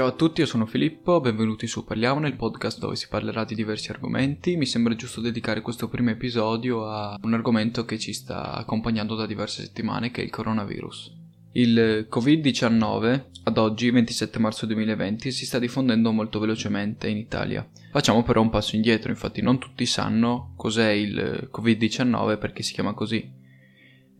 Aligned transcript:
Ciao 0.00 0.06
a 0.06 0.12
tutti, 0.12 0.40
io 0.40 0.46
sono 0.46 0.66
Filippo, 0.66 1.20
benvenuti 1.20 1.66
su 1.66 1.84
Parliamo, 1.84 2.20
nel 2.20 2.34
podcast 2.34 2.78
dove 2.78 2.96
si 2.96 3.06
parlerà 3.06 3.44
di 3.44 3.54
diversi 3.54 3.90
argomenti. 3.90 4.56
Mi 4.56 4.64
sembra 4.64 4.96
giusto 4.96 5.20
dedicare 5.20 5.60
questo 5.60 5.88
primo 5.88 6.10
episodio 6.10 6.86
a 6.86 7.18
un 7.22 7.34
argomento 7.34 7.84
che 7.84 7.98
ci 7.98 8.12
sta 8.12 8.54
accompagnando 8.54 9.14
da 9.14 9.26
diverse 9.26 9.62
settimane, 9.62 10.10
che 10.10 10.22
è 10.22 10.24
il 10.24 10.30
coronavirus. 10.30 11.12
Il 11.52 12.08
Covid-19 12.10 13.24
ad 13.50 13.58
oggi, 13.58 13.90
27 13.90 14.38
marzo 14.38 14.66
2020, 14.66 15.30
si 15.30 15.44
sta 15.44 15.58
diffondendo 15.58 16.12
molto 16.12 16.38
velocemente 16.38 17.08
in 17.08 17.16
Italia. 17.16 17.68
Facciamo 17.90 18.22
però 18.22 18.40
un 18.40 18.50
passo 18.50 18.76
indietro, 18.76 19.10
infatti 19.10 19.42
non 19.42 19.58
tutti 19.58 19.84
sanno 19.86 20.52
cos'è 20.56 20.90
il 20.90 21.50
Covid-19 21.52 22.38
perché 22.38 22.62
si 22.62 22.72
chiama 22.72 22.94
così. 22.94 23.38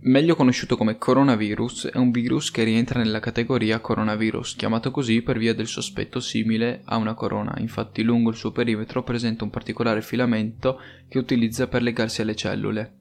Meglio 0.00 0.36
conosciuto 0.36 0.76
come 0.76 0.96
coronavirus, 0.96 1.88
è 1.88 1.96
un 1.96 2.10
virus 2.10 2.50
che 2.50 2.62
rientra 2.62 3.00
nella 3.00 3.18
categoria 3.18 3.80
coronavirus, 3.80 4.54
chiamato 4.54 4.90
così 4.90 5.22
per 5.22 5.38
via 5.38 5.54
del 5.54 5.66
sospetto 5.66 6.20
simile 6.20 6.82
a 6.84 6.96
una 6.96 7.14
corona, 7.14 7.54
infatti 7.58 8.02
lungo 8.02 8.30
il 8.30 8.36
suo 8.36 8.52
perimetro 8.52 9.02
presenta 9.02 9.42
un 9.44 9.50
particolare 9.50 10.00
filamento 10.00 10.80
che 11.08 11.18
utilizza 11.18 11.66
per 11.66 11.82
legarsi 11.82 12.20
alle 12.22 12.36
cellule. 12.36 12.97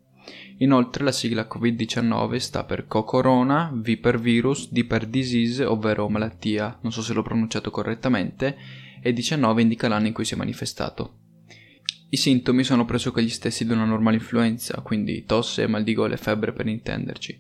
Inoltre 0.58 1.04
la 1.04 1.12
sigla 1.12 1.48
Covid-19 1.48 2.36
sta 2.38 2.64
per 2.64 2.88
co-corona, 2.88 3.72
V 3.74 3.98
per 3.98 4.20
virus, 4.20 4.72
D 4.72 4.86
per 4.86 5.06
disease, 5.06 5.64
ovvero 5.64 6.10
malattia, 6.10 6.80
non 6.82 6.92
so 6.92 7.02
se 7.02 7.14
l'ho 7.14 7.22
pronunciato 7.22 7.70
correttamente, 7.70 8.58
e 9.02 9.14
19 9.14 9.62
indica 9.62 9.88
l'anno 9.88 10.08
in 10.08 10.14
cui 10.14 10.26
si 10.26 10.34
è 10.34 10.38
manifestato. 10.38 11.20
I 12.10 12.18
sintomi 12.18 12.64
sono 12.64 12.86
pressoché 12.86 13.22
gli 13.22 13.30
stessi 13.30 13.66
di 13.66 13.74
una 13.74 13.84
normale 13.84 14.16
influenza, 14.16 14.80
quindi 14.82 15.26
tosse, 15.26 15.68
mal 15.68 15.84
di 15.84 15.94
gola 15.94 16.14
e 16.14 16.18
febbre 16.18 16.54
per 16.54 16.66
intenderci. 16.66 17.38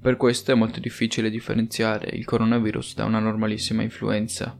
Per 0.00 0.16
questo 0.16 0.50
è 0.50 0.56
molto 0.56 0.80
difficile 0.80 1.30
differenziare 1.30 2.10
il 2.16 2.24
coronavirus 2.24 2.96
da 2.96 3.04
una 3.04 3.20
normalissima 3.20 3.82
influenza. 3.82 4.58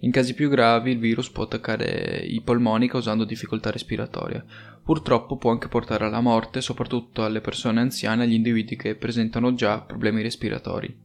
In 0.00 0.12
casi 0.12 0.34
più 0.34 0.48
gravi 0.48 0.92
il 0.92 0.98
virus 0.98 1.28
può 1.28 1.44
attaccare 1.44 2.24
i 2.24 2.40
polmoni 2.40 2.88
causando 2.88 3.24
difficoltà 3.24 3.70
respiratoria. 3.70 4.44
Purtroppo 4.84 5.36
può 5.36 5.50
anche 5.50 5.66
portare 5.66 6.04
alla 6.04 6.20
morte, 6.20 6.60
soprattutto 6.60 7.24
alle 7.24 7.40
persone 7.40 7.80
anziane 7.80 8.22
e 8.22 8.26
agli 8.26 8.34
individui 8.34 8.76
che 8.76 8.94
presentano 8.94 9.54
già 9.54 9.80
problemi 9.80 10.22
respiratori. 10.22 10.96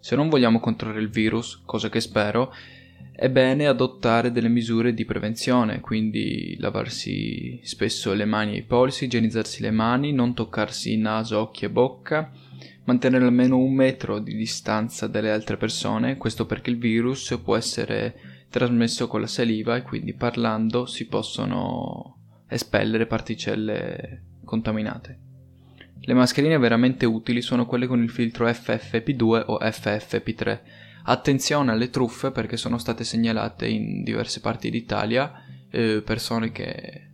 Se 0.00 0.16
non 0.16 0.28
vogliamo 0.28 0.58
controllare 0.58 1.00
il 1.00 1.08
virus, 1.08 1.62
cosa 1.64 1.88
che 1.88 2.00
spero, 2.00 2.52
è 3.12 3.30
bene 3.30 3.68
adottare 3.68 4.32
delle 4.32 4.48
misure 4.48 4.92
di 4.92 5.04
prevenzione, 5.04 5.80
quindi 5.80 6.56
lavarsi 6.58 7.60
spesso 7.62 8.12
le 8.12 8.24
mani 8.24 8.54
e 8.54 8.58
i 8.58 8.62
polsi, 8.62 9.04
igienizzarsi 9.04 9.62
le 9.62 9.70
mani, 9.70 10.12
non 10.12 10.34
toccarsi 10.34 10.96
naso, 10.96 11.38
occhi 11.38 11.64
e 11.66 11.70
bocca, 11.70 12.32
mantenere 12.84 13.24
almeno 13.24 13.58
un 13.58 13.72
metro 13.72 14.18
di 14.18 14.34
distanza 14.34 15.06
dalle 15.06 15.30
altre 15.30 15.56
persone, 15.56 16.16
questo 16.16 16.46
perché 16.46 16.70
il 16.70 16.78
virus 16.78 17.38
può 17.42 17.54
essere 17.54 18.31
trasmesso 18.52 19.08
con 19.08 19.20
la 19.20 19.26
saliva 19.26 19.76
e 19.76 19.82
quindi 19.82 20.14
parlando 20.14 20.86
si 20.86 21.06
possono 21.06 22.18
espellere 22.46 23.06
particelle 23.06 24.22
contaminate. 24.44 25.18
Le 25.98 26.14
mascherine 26.14 26.58
veramente 26.58 27.06
utili 27.06 27.40
sono 27.40 27.66
quelle 27.66 27.86
con 27.86 28.02
il 28.02 28.10
filtro 28.10 28.46
FFP2 28.48 29.44
o 29.46 29.58
FFP3 29.58 30.60
Attenzione 31.04 31.72
alle 31.72 31.90
truffe 31.90 32.30
perché 32.30 32.56
sono 32.56 32.78
state 32.78 33.02
segnalate 33.02 33.66
in 33.66 34.04
diverse 34.04 34.40
parti 34.40 34.70
d'Italia 34.70 35.32
eh, 35.68 36.00
persone 36.04 36.52
che 36.52 37.08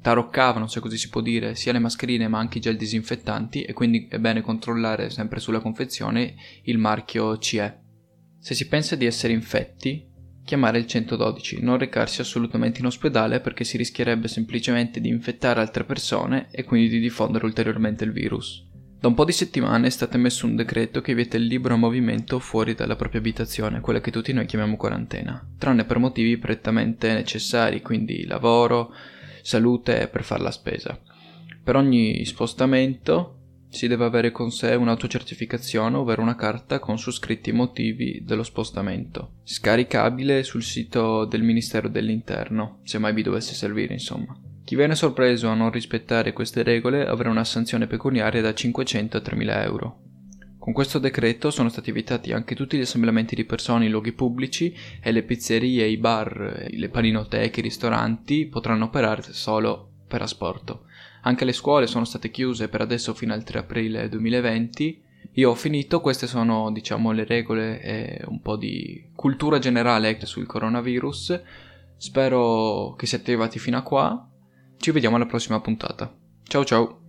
taroccavano, 0.00 0.66
se 0.66 0.80
così 0.80 0.98
si 0.98 1.08
può 1.08 1.20
dire, 1.20 1.54
sia 1.54 1.70
le 1.70 1.78
mascherine 1.78 2.26
ma 2.26 2.40
anche 2.40 2.58
i 2.58 2.60
gel 2.60 2.76
disinfettanti 2.76 3.62
e 3.62 3.72
quindi 3.72 4.08
è 4.08 4.18
bene 4.18 4.40
controllare 4.40 5.10
sempre 5.10 5.38
sulla 5.38 5.60
confezione 5.60 6.34
il 6.62 6.78
marchio 6.78 7.38
CE. 7.38 7.78
Se 8.40 8.54
si 8.54 8.66
pensa 8.66 8.96
di 8.96 9.06
essere 9.06 9.32
infetti, 9.32 10.04
chiamare 10.44 10.78
il 10.78 10.86
112, 10.86 11.60
non 11.60 11.78
recarsi 11.78 12.20
assolutamente 12.20 12.80
in 12.80 12.86
ospedale 12.86 13.40
perché 13.40 13.64
si 13.64 13.76
rischierebbe 13.76 14.28
semplicemente 14.28 15.00
di 15.00 15.08
infettare 15.08 15.60
altre 15.60 15.84
persone 15.84 16.48
e 16.50 16.64
quindi 16.64 16.88
di 16.88 17.00
diffondere 17.00 17.44
ulteriormente 17.44 18.04
il 18.04 18.12
virus. 18.12 18.66
Da 19.02 19.08
un 19.08 19.14
po' 19.14 19.24
di 19.24 19.32
settimane 19.32 19.88
è 19.88 19.90
stato 19.90 20.16
emesso 20.16 20.46
un 20.46 20.54
decreto 20.54 21.00
che 21.00 21.14
vieta 21.14 21.36
il 21.36 21.46
libero 21.46 21.76
movimento 21.76 22.38
fuori 22.38 22.74
dalla 22.74 22.94
propria 22.94 23.20
abitazione, 23.20 23.80
quella 23.80 24.00
che 24.00 24.12
tutti 24.12 24.32
noi 24.32 24.46
chiamiamo 24.46 24.76
quarantena, 24.76 25.44
tranne 25.58 25.84
per 25.84 25.98
motivi 25.98 26.38
prettamente 26.38 27.12
necessari, 27.12 27.82
quindi 27.82 28.24
lavoro, 28.26 28.94
salute 29.42 30.02
e 30.02 30.06
per 30.06 30.22
fare 30.22 30.42
la 30.42 30.52
spesa. 30.52 30.96
Per 31.64 31.74
ogni 31.74 32.24
spostamento 32.24 33.41
si 33.72 33.88
deve 33.88 34.04
avere 34.04 34.30
con 34.30 34.50
sé 34.50 34.74
un'autocertificazione, 34.74 35.96
ovvero 35.96 36.20
una 36.20 36.36
carta 36.36 36.78
con 36.78 36.98
su 36.98 37.10
scritti 37.10 37.48
i 37.50 37.54
motivi 37.54 38.22
dello 38.22 38.42
spostamento, 38.42 39.36
scaricabile 39.44 40.42
sul 40.42 40.62
sito 40.62 41.24
del 41.24 41.42
Ministero 41.42 41.88
dell'Interno, 41.88 42.80
se 42.84 42.98
mai 42.98 43.14
vi 43.14 43.22
dovesse 43.22 43.54
servire, 43.54 43.94
insomma. 43.94 44.38
Chi 44.62 44.76
viene 44.76 44.94
sorpreso 44.94 45.48
a 45.48 45.54
non 45.54 45.72
rispettare 45.72 46.34
queste 46.34 46.62
regole 46.62 47.06
avrà 47.06 47.30
una 47.30 47.44
sanzione 47.44 47.86
pecuniaria 47.86 48.42
da 48.42 48.52
500 48.52 49.16
a 49.16 49.20
3000 49.20 49.62
euro. 49.64 50.00
Con 50.58 50.74
questo 50.74 50.98
decreto 50.98 51.50
sono 51.50 51.70
stati 51.70 51.92
vietati 51.92 52.30
anche 52.30 52.54
tutti 52.54 52.76
gli 52.76 52.82
assemblamenti 52.82 53.34
di 53.34 53.46
persone 53.46 53.86
in 53.86 53.90
luoghi 53.90 54.12
pubblici 54.12 54.76
e 55.02 55.12
le 55.12 55.22
pizzerie, 55.22 55.86
i 55.86 55.96
bar, 55.96 56.68
le 56.70 56.88
paninoteche, 56.90 57.60
i 57.60 57.62
ristoranti 57.64 58.46
potranno 58.46 58.84
operare 58.84 59.22
solo 59.32 59.91
per 60.12 60.20
asporto. 60.20 60.84
Anche 61.22 61.46
le 61.46 61.54
scuole 61.54 61.86
sono 61.86 62.04
state 62.04 62.30
chiuse 62.30 62.68
per 62.68 62.82
adesso 62.82 63.14
fino 63.14 63.32
al 63.32 63.44
3 63.44 63.60
aprile 63.60 64.10
2020. 64.10 65.02
Io 65.32 65.50
ho 65.50 65.54
finito, 65.54 66.02
queste 66.02 66.26
sono 66.26 66.70
diciamo 66.70 67.12
le 67.12 67.24
regole 67.24 67.80
e 67.80 68.22
un 68.26 68.42
po' 68.42 68.56
di 68.56 69.08
cultura 69.14 69.58
generale 69.58 70.18
sul 70.26 70.44
coronavirus. 70.44 71.40
Spero 71.96 72.94
che 72.98 73.06
siate 73.06 73.30
arrivati 73.30 73.58
fino 73.58 73.78
a 73.78 73.82
qua 73.82 74.28
ci 74.76 74.90
vediamo 74.90 75.16
alla 75.16 75.26
prossima 75.26 75.60
puntata. 75.60 76.12
Ciao 76.42 76.64
ciao! 76.64 77.01